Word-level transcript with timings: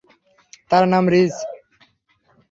তার 0.71 0.83
নাম 0.87 1.05
রিজ। 1.09 1.33